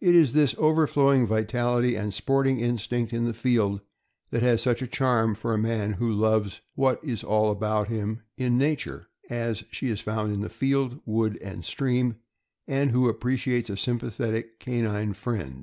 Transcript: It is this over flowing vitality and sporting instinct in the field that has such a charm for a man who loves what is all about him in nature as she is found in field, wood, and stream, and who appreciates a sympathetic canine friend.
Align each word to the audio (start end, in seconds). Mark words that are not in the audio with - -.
It 0.00 0.16
is 0.16 0.32
this 0.32 0.56
over 0.58 0.88
flowing 0.88 1.24
vitality 1.24 1.94
and 1.94 2.12
sporting 2.12 2.58
instinct 2.58 3.12
in 3.12 3.26
the 3.26 3.32
field 3.32 3.80
that 4.32 4.42
has 4.42 4.60
such 4.60 4.82
a 4.82 4.88
charm 4.88 5.36
for 5.36 5.54
a 5.54 5.56
man 5.56 5.92
who 5.92 6.12
loves 6.12 6.60
what 6.74 6.98
is 7.04 7.22
all 7.22 7.48
about 7.52 7.86
him 7.86 8.22
in 8.36 8.58
nature 8.58 9.06
as 9.30 9.62
she 9.70 9.86
is 9.86 10.00
found 10.00 10.32
in 10.34 10.48
field, 10.48 11.00
wood, 11.06 11.38
and 11.40 11.64
stream, 11.64 12.16
and 12.66 12.90
who 12.90 13.08
appreciates 13.08 13.70
a 13.70 13.76
sympathetic 13.76 14.58
canine 14.58 15.12
friend. 15.12 15.62